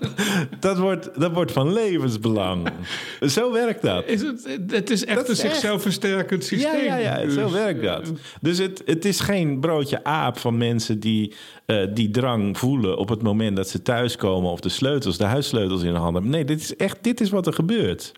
[0.61, 2.68] dat wordt, dat wordt van levensbelang.
[3.20, 4.06] Zo werkt dat.
[4.06, 6.85] Is het, het is echt Dat een is echt- zichzelf versterkend systeem.
[6.85, 8.12] Ja, ja, ja, zo Dus, werkt dat.
[8.40, 11.35] Dus het, het is geen broodje aap van mensen die
[11.66, 15.83] eh, die drang voelen op het moment dat ze thuiskomen of de sleutels, de huissleutels
[15.83, 16.30] in de hand hebben.
[16.30, 18.12] Nee, dit is echt, dit is wat er gebeurt.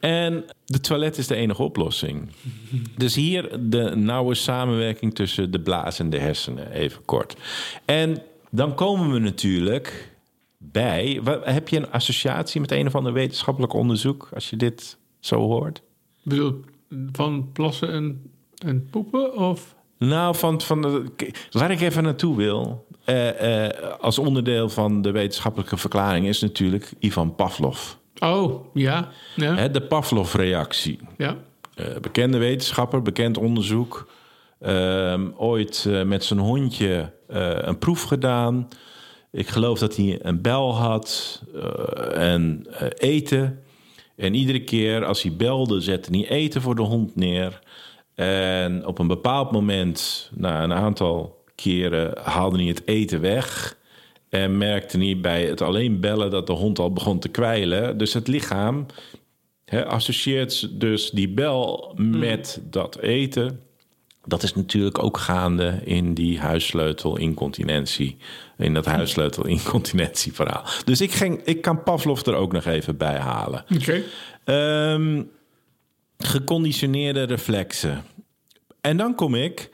[0.00, 2.28] En de toilet is de enige oplossing.
[2.96, 7.36] Dus hier de nauwe samenwerking tussen de blaas en de hersenen, even kort.
[7.84, 10.16] En dan komen we natuurlijk
[10.58, 11.20] bij.
[11.42, 15.78] Heb je een associatie met een of ander wetenschappelijk onderzoek als je dit zo hoort?
[16.22, 16.60] Ik bedoel,
[17.12, 19.36] van plassen en, en poepen?
[19.36, 19.76] Of?
[19.98, 21.04] Nou, van, van de,
[21.50, 26.92] waar ik even naartoe wil, eh, eh, als onderdeel van de wetenschappelijke verklaring, is natuurlijk
[26.98, 27.94] Ivan Pavlov.
[28.20, 29.08] Oh, ja.
[29.36, 29.54] Ja.
[29.54, 30.98] Hè, de Pavlov-reactie.
[31.16, 31.36] ja.
[31.78, 34.08] Eh, bekende wetenschapper, bekend onderzoek.
[34.60, 38.68] Ehm, ooit eh, met zijn hondje eh, een proef gedaan.
[39.30, 41.42] Ik geloof dat hij een bel had
[42.14, 43.62] en eten.
[44.16, 47.60] En iedere keer als hij belde, zette hij eten voor de hond neer.
[48.14, 53.76] En op een bepaald moment, na een aantal keren, haalde hij het eten weg.
[54.28, 57.98] En merkte hij bij het alleen bellen dat de hond al begon te kwijlen.
[57.98, 58.86] Dus het lichaam
[59.86, 63.60] associeert dus die bel met dat eten.
[64.24, 68.16] Dat is natuurlijk ook gaande in die huissleutel-incontinentie.
[68.58, 70.64] In dat huissleutel-incontinentieverhaal.
[70.84, 73.64] Dus ik, ging, ik kan Pavlov er ook nog even bij halen.
[73.74, 74.02] Oké.
[74.44, 75.22] Ehm,
[76.18, 78.04] geconditioneerde reflexen.
[78.80, 79.70] En dan kom ik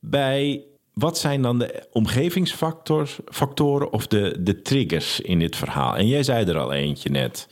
[0.00, 0.64] bij
[0.98, 5.96] wat zijn dan de omgevingsfactoren factoren of de, de triggers in dit verhaal?
[5.96, 7.48] En jij zei er al eentje net,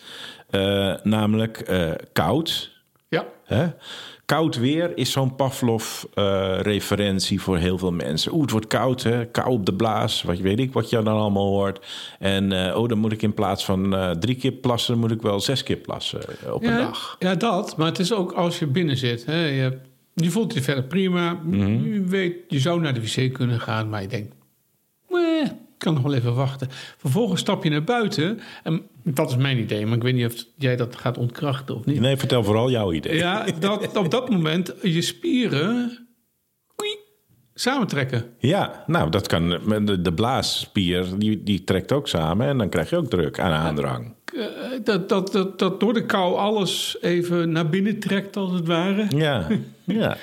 [0.51, 2.71] Eh, namelijk eh, koud.
[3.09, 3.27] Ja.
[3.45, 3.67] Hè?
[4.25, 8.33] Koud weer is zo'n Pavlov-referentie voor heel veel mensen.
[8.33, 9.25] Oeh, het wordt koud, hè?
[9.27, 11.87] kou op de blaas, wat weet ik wat je dan allemaal hoort.
[12.19, 15.41] En eh, oh, dan moet ik in plaats van drie keer plassen, moet ik wel
[15.41, 16.21] zes keer plassen
[16.53, 17.17] op een dag.
[17.19, 17.77] ja, dat.
[17.77, 19.27] Maar het is ook als je binnen zit.
[19.27, 19.87] Hè, je, hebt-
[20.23, 21.41] je voelt je verder prima.
[21.45, 21.93] Mhm.
[21.93, 24.35] Je weet, je zou naar de wc kunnen gaan, maar je denkt...
[25.09, 26.69] "Meh, ik kan nog wel even wachten.
[26.97, 28.41] Vervolgens stap je naar buiten.
[28.63, 31.85] En dat is mijn idee, maar ik weet niet of jij dat gaat ontkrachten of
[31.85, 32.01] niet.
[32.01, 33.17] Nee, vertel vooral jouw idee.
[33.17, 36.06] Ja, dat op dat moment je spieren
[37.61, 38.25] samentrekken.
[38.39, 39.49] Ja, nou, dat kan.
[39.85, 43.53] De, de blaasspier, die, die trekt ook samen en dan krijg je ook druk aan
[43.53, 44.15] aandrang.
[44.35, 44.45] Eh,
[44.85, 49.07] dat, dat, dat, dat door de kou alles even naar binnen trekt, als het ware.
[49.17, 49.47] Ja,
[49.85, 50.17] ja.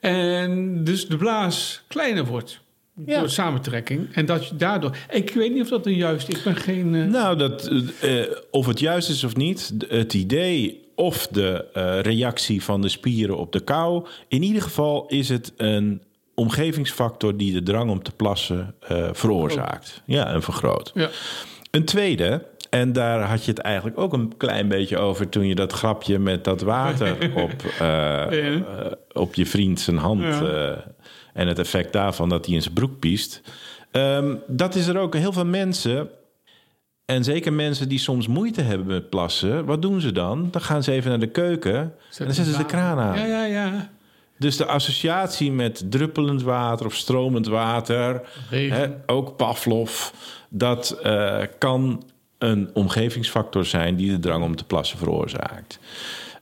[0.00, 2.60] En dus de blaas kleiner wordt.
[3.06, 3.18] Ja.
[3.18, 4.08] Door samentrekking.
[4.12, 4.96] En dat je daardoor...
[5.10, 6.28] Ik weet niet of dat een juist...
[6.28, 6.94] Ik ben geen...
[6.94, 11.64] eh, Nou, dat, eh, of het juist is of niet, het idee of de
[12.02, 14.06] reactie van de spieren op de kou.
[14.28, 16.02] In ieder geval is het een
[16.38, 20.02] omgevingsfactor die de drang om te plassen eh, veroorzaakt.
[20.04, 20.90] Ja, en vergroot.
[20.94, 21.08] ja.
[21.70, 25.54] Een tweede, en daar had je het eigenlijk ook een klein beetje over toen je
[25.54, 28.62] dat grapje met dat water op, eh, eh,
[29.12, 30.84] op je vriend zijn hand Ja.
[31.34, 33.42] en het effect daarvan dat hij in zijn broek piest.
[33.90, 36.08] Ehm, dat is er ook heel veel mensen.
[37.04, 40.48] En zeker mensen die soms moeite hebben met plassen, wat doen ze dan?
[40.50, 43.18] Dan gaan ze even naar de keuken en dan zetten ze de kraan aan.
[43.18, 43.90] Ja, ja, ja.
[44.38, 50.10] Dus de associatie met druppelend water of stromend water, hè, ook Pavlov,
[50.48, 52.02] dat eh, kan
[52.38, 55.78] een omgevingsfactor zijn die de drang om te plassen veroorzaakt.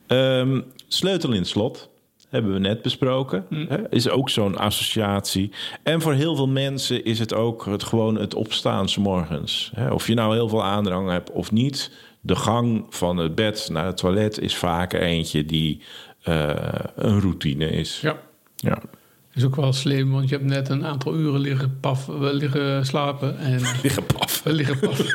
[0.07, 1.89] Ehm, sleutel in het slot.
[2.29, 3.47] Hebben we net besproken.
[3.69, 5.51] Hè, is ook zo'n associatie.
[5.83, 9.71] En voor heel veel mensen is het ook het, gewoon het opstaan 's morgens.
[9.75, 11.91] Hè, of je nou heel veel aandrang hebt of niet.
[12.21, 15.81] De gang van het bed naar het toilet is vaak eentje die
[16.97, 18.01] een routine is.
[18.01, 18.19] ja.
[18.57, 18.79] Ja.
[19.37, 22.87] Is ook wel slim, want je hebt net een aantal uren liggen, paf, eh, liggen
[22.87, 23.38] slapen.
[23.38, 24.42] En Liggen paf.
[24.44, 24.99] liggen paf.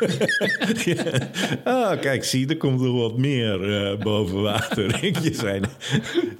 [1.64, 5.04] Ah, kijk, zie, er komt nog wat meer eh, boven water.
[5.22, 5.60] je zei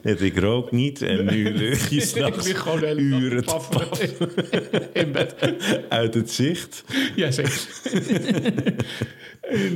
[0.03, 5.35] net, ik rook niet en nu lig je s'nachts gewoon uren paf te in bed.
[5.89, 6.85] uit het zicht.
[7.17, 7.67] Ja, zeker.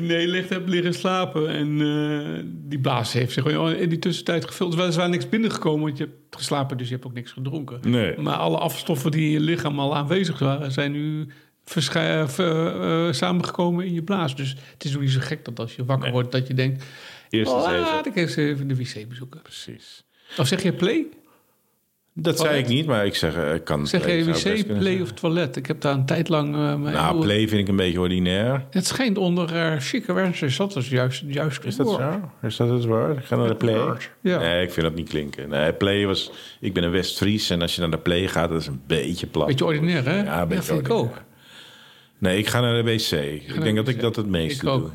[0.01, 3.47] nee, je ligt, hebt liggen slapen en eh, die blaas heeft zich
[3.79, 4.73] in die tussentijd gevuld.
[4.73, 7.81] Er is weliswaar niks binnengekomen, want je hebt gesslapen, dus je hebt ook niks gedronken.
[7.91, 8.19] Nee.
[8.19, 11.29] Maar alle afstoffen die in je lichaam al aanwezig waren, zijn nu
[11.65, 14.37] ver- eh, samengekomen in je blaas.
[14.37, 16.85] Dus het is ook niet zo gek dat als je wakker wordt, dat je denkt...
[17.31, 17.81] Eerst eens even.
[17.81, 19.43] Laat ik eens even de wc bezoeken.
[19.43, 20.05] Precies.
[20.39, 21.07] Of zeg je play?
[22.19, 23.87] Dat zei ik niet, maar ik zeg, eh, ik kan...
[23.87, 25.03] Zeg ik best wc, kunnen play zeggen.
[25.03, 25.57] of toilet?
[25.57, 26.55] Ik heb daar een tijd lang...
[26.55, 28.65] eh, mijn Nou, play vind ik een beetje ordinair.
[28.71, 32.01] Het schijnt onder uh, chique mensen dat is juist, juist Is dat woord.
[32.01, 32.47] zo?
[32.47, 33.19] Is dat het woord?
[33.19, 33.97] Ik ga naar de play.
[34.21, 34.39] Ja.
[34.39, 35.49] Nee, ik vind dat niet klinken.
[35.49, 36.31] Nee, play was...
[36.61, 39.27] Ik ben een West-Fries en als je naar de play gaat, dat is een beetje
[39.27, 39.47] plat.
[39.47, 40.23] Beetje ordinair, hè?
[40.23, 41.23] Ja, een beetje vind ik ook.
[42.19, 43.11] Nee, ik ga naar de wc.
[43.11, 44.81] Ik denk de dat ik dat het meeste Ik ook.
[44.81, 44.91] doe.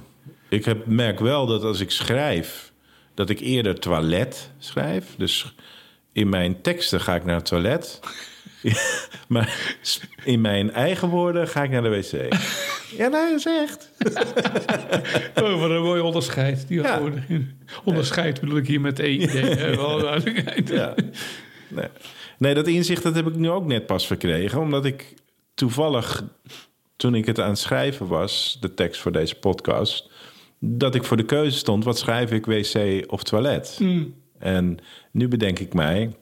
[0.50, 2.72] Ik heb, merk wel dat als ik schrijf,
[3.14, 5.06] dat ik eerder toilet schrijf.
[5.18, 5.54] Dus
[6.14, 8.00] in mijn teksten ga ik naar het toilet.
[9.28, 9.76] maar
[10.24, 12.34] in mijn eigen woorden ga ik naar de wc.
[12.98, 13.90] ja, nee, dat is echt.
[15.44, 16.68] Oh, wat een mooi onderscheid.
[16.68, 17.02] Die Ja.
[17.84, 20.70] Onderscheid bedoel ik hier met duidelijkheid.
[20.70, 20.96] Ja.
[21.68, 21.88] Nee.
[22.38, 24.60] nee, dat inzicht dat heb ik nu ook net pas verkregen.
[24.60, 25.14] Omdat ik
[25.54, 26.24] toevallig,
[26.96, 30.10] toen ik het aan het schrijven was, de tekst voor deze podcast,
[30.60, 33.80] dat ik voor de keuze stond: wat schrijf ik, wc of toilet?
[34.42, 34.78] En
[35.12, 36.16] nu bedenk ik mij,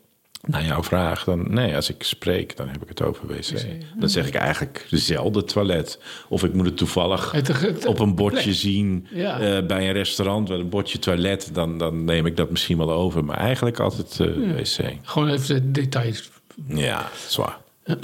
[0.48, 3.66] naar jouw vraag, dan nee, als ik spreek, dan heb ik het over wc.
[4.00, 6.00] Dan zeg ik eigenlijk zelden toilet.
[6.30, 8.56] Of ik moet het toevallig Het- het- op een bordje plek.
[8.56, 9.40] zien Ja.
[9.40, 12.92] eh, bij een restaurant met een bordje toilet, dan, dan neem ik dat misschien wel
[12.92, 13.26] over.
[13.26, 14.94] Maar eigenlijk altijd eh, wc.
[15.04, 16.30] Gewoon even de details.
[16.68, 17.58] Ja, zwaar.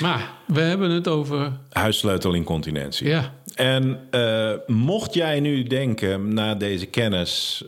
[0.00, 1.52] Maar we hebben het over...
[1.70, 3.08] Huissleutelincontinentie.
[3.08, 7.64] Ja, En eh, mocht jij nu denken na deze kennis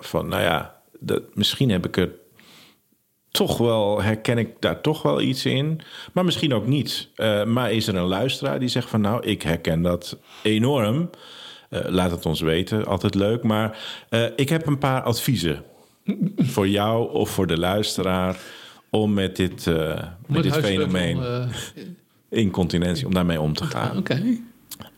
[0.00, 2.10] van, nou ja, dat, misschien heb ik er
[3.32, 5.80] toch wel, herken ik daar toch wel iets in,
[6.12, 7.08] maar misschien ook niet.
[7.14, 11.10] Eh, maar is er een luisteraar die zegt van, nou, ik herken dat enorm.
[11.68, 13.42] Eh, laat het ons weten, altijd leuk.
[13.42, 15.64] Maar eh, ik heb een paar adviezen
[16.54, 18.36] voor jou of voor de luisteraar
[18.90, 19.66] om met dit,
[20.26, 21.20] met dit fenomeen
[22.28, 23.96] incontinentie, om daarmee om te gaan.
[23.96, 24.40] Oké.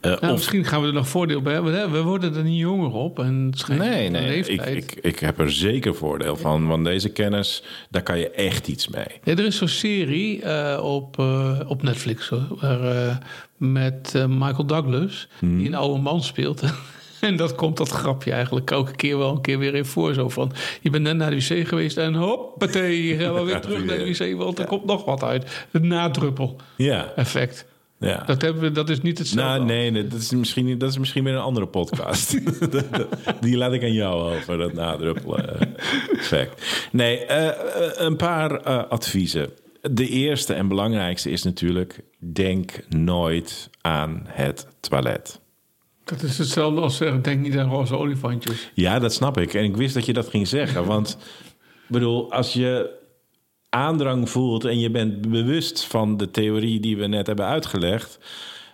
[0.01, 1.75] Nou, of misschien gaan we er nog voordeel bij hebben.
[1.75, 1.91] hè?
[1.91, 3.19] We worden er niet jonger op.
[3.19, 4.77] En het schijnt Nee, nee, ik, leeftijd.
[4.77, 6.67] ik, ik heb er zeker voordeel van.
[6.67, 9.07] Want deze kennis, daar kan je echt iets mee.
[9.25, 13.19] Ja, er is zo'n serie eh, op, eh, op Netflix waar,
[13.57, 15.59] met Michael Douglas, Hmm.
[15.59, 16.63] die een oude man speelt.
[17.21, 20.15] en dat komt dat grapje eigenlijk elke keer wel een keer weer in voor.
[20.15, 23.61] Zo van, je bent net naar de wc geweest en hoppatee, je gaat wel weer
[23.67, 25.67] terug naar de wc, want er komt nog wat uit.
[25.71, 27.67] Het nadruppel Ja, effect.
[28.05, 28.23] Ja.
[28.27, 29.53] Dat, hebben we, dat is niet hetzelfde.
[29.53, 32.39] Nou, nee, nee, dat is misschien, dat is misschien weer een andere podcast.
[33.41, 35.69] Die laat ik aan jou over, dat nadruppelen eh,
[36.19, 36.89] effect.
[36.93, 37.55] Nee, eh, eh,
[37.97, 39.51] een paar adviezen.
[39.81, 42.01] De eerste en belangrijkste is natuurlijk...
[42.19, 45.41] denk nooit aan het toilet.
[46.05, 48.71] Dat is hetzelfde als zeggen, denk niet aan roze olifantjes.
[48.75, 49.55] Ja, dat snap ik.
[49.55, 50.85] En ik wist dat je dat ging zeggen.
[50.85, 51.19] Want
[51.61, 53.03] ik bedoel, als je
[53.75, 58.19] aandrang voelt en je bent bewust van de theorie die we net hebben uitgelegd.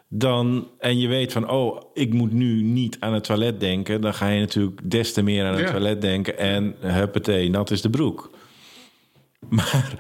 [0.09, 4.01] Dan, en je weet van, oh, ik moet nu niet aan het toilet denken.
[4.01, 5.71] Dan ga je natuurlijk des te meer aan het Ja.
[5.71, 6.39] toilet denken.
[6.39, 8.31] En huppatee, nat is de broek.
[9.49, 9.95] Maar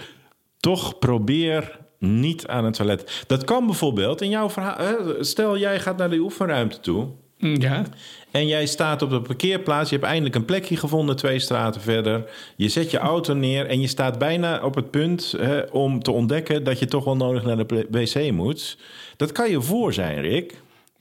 [0.57, 3.25] toch probeer niet aan het toilet.
[3.27, 5.05] Dat kan bijvoorbeeld in jouw verhaal.
[5.21, 7.09] Stel, jij gaat naar de oefenruimte toe.
[7.41, 7.85] Ja,
[8.31, 9.91] En jij staat op de parkeerplaats.
[9.91, 12.31] Je hebt eindelijk een plekje gevonden, twee straten verder.
[12.57, 16.11] Je zet je auto neer en je staat bijna op het punt hè, om te
[16.11, 18.79] ontdekken dat je toch wel nodig naar de wc moet.
[19.17, 20.55] Dat kan je voor zijn, Rick.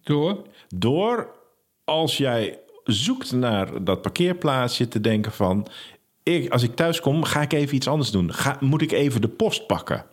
[0.04, 0.42] door.
[0.76, 1.28] Door
[1.84, 5.68] als jij zoekt naar dat parkeerplaatsje te denken van...
[6.24, 8.34] Ik, als ik thuis kom, ga ik even iets anders doen.
[8.34, 10.06] Ga, moet ik even de post pakken?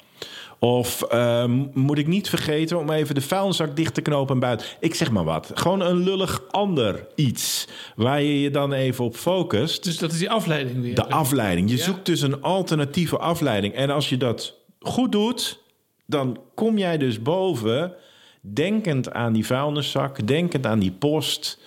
[0.59, 4.67] Of ehm, moet ik niet vergeten om even de vuilniszak dicht te knopen en buiten?
[4.81, 5.51] Ik zeg maar wat.
[5.55, 7.69] Gewoon een lullig ander iets.
[7.97, 9.85] Waar je je dan even op focust.
[9.85, 10.95] Dus dat is die afleiding weer.
[10.95, 11.71] De afleiding.
[11.71, 13.75] Je zoekt dus een alternatieve afleiding.
[13.75, 15.63] En als je dat goed doet,
[16.07, 17.95] dan kom jij dus boven,
[18.41, 21.59] denkend aan die vuilniszak, denkend aan die post,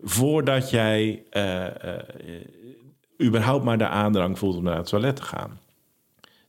[0.00, 2.04] voordat jij eh, eh,
[3.22, 5.60] überhaupt maar de aandrang voelt om naar het toilet te gaan.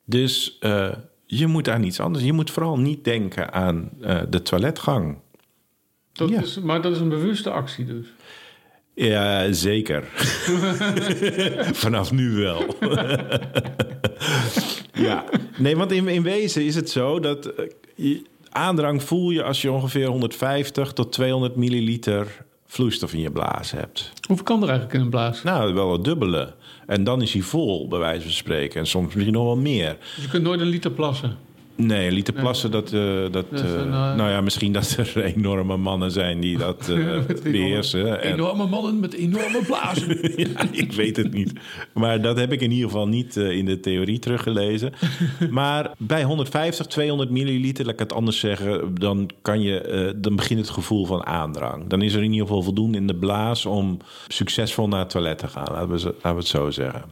[0.05, 0.91] Dus eh,
[1.31, 2.23] je moet aan iets anders.
[2.23, 5.17] Je moet vooral niet denken aan eh, de toiletgang.
[6.13, 6.41] Dat Ja.
[6.41, 8.07] is, maar dat is een bewuste actie dus.
[8.95, 10.03] Ja, zeker.
[11.83, 12.75] Vanaf nu wel.
[14.93, 15.23] ja,
[15.57, 17.65] nee, want in, in wezen is het zo dat eh,
[17.95, 23.71] je- aandrang voel je als je ongeveer 150 tot 200 milliliter vloeistof in je blaas
[23.71, 24.11] hebt.
[24.27, 25.43] Hoeveel kan er eigenlijk in een blaas?
[25.43, 26.53] Nou, wel het dubbele.
[26.89, 28.79] En dan is hij vol, bij wijze van spreken.
[28.79, 29.97] En soms misschien nog wel meer.
[30.15, 31.37] Dus je kunt nooit een liter plassen.
[31.81, 32.93] Nee, liter plassen, dat...
[32.93, 37.19] eh, dat, eh, eh, nou ja, misschien dat er enorme mannen zijn die dat eh,
[37.43, 38.21] beheersen.
[38.21, 40.17] En- Enorme mannen met enorme blazen.
[40.41, 41.53] ja, ik weet het niet.
[41.93, 44.93] Maar dat heb ik in ieder geval niet in de theorie teruggelezen.
[45.49, 48.95] Maar bij 150, 200 milliliter, laat ik het anders zeggen...
[48.95, 51.87] dan, kan je, dan begint het gevoel van aandrang.
[51.87, 53.65] Dan is er in ieder geval voldoende in de blaas...
[53.65, 57.03] om succesvol naar het toilet te gaan, laten we, zo- laten we het zo zeggen.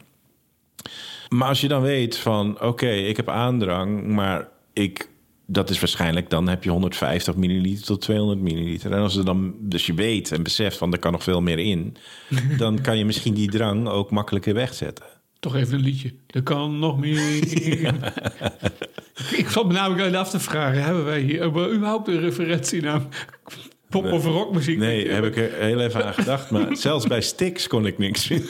[1.29, 4.07] Maar als je dan weet van, oké, ik heb aandrang...
[4.07, 4.47] maar
[4.77, 5.09] ik,
[5.45, 8.91] dat is waarschijnlijk, dan heb je 150 milliliter tot 200 milliliter.
[8.91, 11.59] En als er dan, dus je weet en beseft van, er kan nog veel meer
[11.59, 11.97] in...
[12.57, 15.05] dan kan je misschien die drang ook makkelijker wegzetten.
[15.39, 16.13] Toch even een liedje.
[16.27, 17.35] Er kan nog meer.
[19.37, 23.01] Ik zat me namelijk af te vragen: hebben wij hier überhaupt een referentie naar
[23.89, 24.77] pop- of rockmuziek?
[24.77, 26.49] Nee, heb ik er heel even aan gedacht.
[26.51, 28.47] Maar zelfs bij Styx kon ik niks vinden.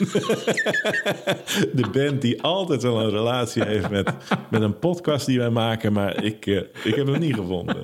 [1.73, 4.12] De band die altijd wel een relatie heeft met,
[4.50, 5.93] met een podcast die wij maken.
[5.93, 7.78] Maar ik, eh, ik heb hem niet gevonden.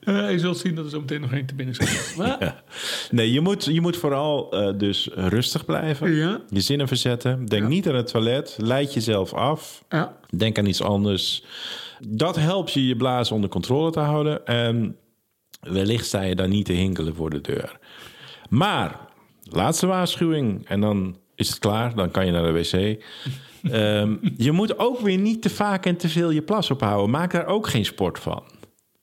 [0.00, 1.74] Eh, je zult zien dat er zo meteen nog één te binnen
[2.40, 2.62] Ja.
[3.10, 6.14] Nee, je moet, je moet vooral eh, dus rustig blijven.
[6.14, 6.40] Ja.
[6.48, 7.46] Je zinnen verzetten.
[7.46, 8.56] Denk niet aan het toilet.
[8.60, 9.84] Leid jezelf af.
[9.88, 10.16] ja.
[10.36, 11.44] Denk aan iets anders.
[12.08, 14.46] Dat helpt je je blaas onder controle te houden.
[14.46, 14.96] En
[15.60, 17.78] wellicht sta je dan niet te hinkelen voor de deur.
[18.48, 19.00] Maar,
[19.42, 20.66] laatste waarschuwing.
[20.66, 21.94] En dan is het klaar.
[21.94, 22.72] Dan kan je naar de wc.
[23.62, 27.10] Ehm, je moet ook weer niet te vaak en te veel je plas ophouden.
[27.10, 28.42] Maak daar ook geen sport van.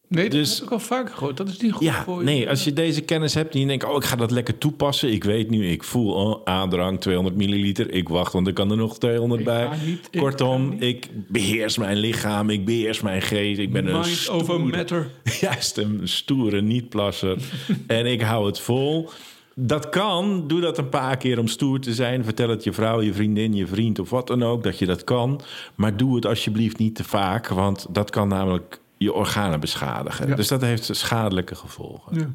[0.07, 1.37] Nee, dat Dus- heb ik al vaker gehoord.
[1.37, 2.23] Dat is niet goed Ja, voor je.
[2.25, 3.85] nee, als je deze kennis hebt en je denkt...
[3.85, 5.11] oh, ik ga dat lekker toepassen.
[5.11, 7.91] Ik weet nu, ik voel oh, aandrang 200 milliliter.
[7.91, 9.69] Ik wacht, want er kan er nog 200 Ik bij.
[9.85, 12.49] niet, Kortom, ik beheers mijn lichaam.
[12.49, 13.59] Ik beheers mijn geest.
[13.59, 15.09] Ik ben een Mind over stoere- matter.
[15.41, 17.37] Juist, een stoere niet-plasser.
[17.87, 19.09] en ik hou het vol.
[19.55, 20.47] Dat kan.
[20.47, 22.23] Doe dat een paar keer om stoer te zijn.
[22.23, 24.63] Vertel het je vrouw, je vriendin, je vriend of wat dan ook...
[24.63, 25.41] dat je dat kan.
[25.75, 27.47] Maar doe het alsjeblieft niet te vaak.
[27.47, 30.27] Want dat kan namelijk je organen beschadigen.
[30.27, 30.35] Ja.
[30.35, 32.19] Dus dat heeft schadelijke gevolgen.
[32.19, 32.33] Ja.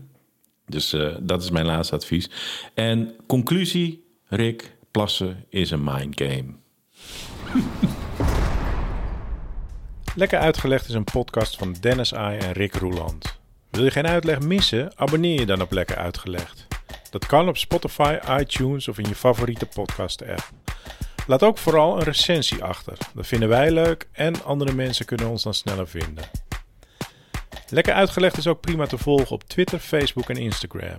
[0.66, 2.31] Dus eh, dat is mijn laatste advies.
[2.75, 6.55] En conclusie, Rick, plassen is een mind game.
[10.14, 13.38] Lekker uitgelegd is een podcast van Dennis Ai en Rick Roeland.
[13.70, 14.92] Wil je geen uitleg missen?
[14.96, 16.66] Abonneer je dan op Lekker Uitgelegd.
[17.11, 20.51] Dat kan op Spotify, iTunes of in je favoriete podcast-app.
[21.27, 22.99] Laat ook vooral een recensie achter.
[23.14, 26.25] Dat vinden wij leuk en andere mensen kunnen ons dan sneller vinden.
[27.70, 30.96] Lekker Uitgelegd is ook prima te volgen op Twitter, Facebook en Instagram.